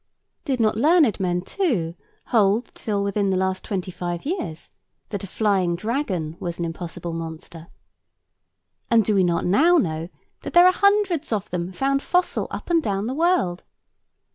Did 0.45 0.59
not 0.59 0.75
learned 0.77 1.19
men, 1.19 1.43
too, 1.43 1.93
hold, 2.29 2.73
till 2.73 3.03
within 3.03 3.29
the 3.29 3.37
last 3.37 3.63
twenty 3.63 3.91
five 3.91 4.25
years, 4.25 4.71
that 5.09 5.23
a 5.23 5.27
flying 5.27 5.75
dragon 5.75 6.37
was 6.39 6.57
an 6.57 6.65
impossible 6.65 7.13
monster? 7.13 7.67
And 8.89 9.05
do 9.05 9.13
we 9.13 9.23
not 9.23 9.45
now 9.45 9.77
know 9.77 10.09
that 10.41 10.53
there 10.53 10.65
are 10.65 10.73
hundreds 10.73 11.31
of 11.31 11.51
them 11.51 11.71
found 11.71 12.01
fossil 12.01 12.47
up 12.49 12.71
and 12.71 12.81
down 12.81 13.05
the 13.05 13.13
world? 13.13 13.63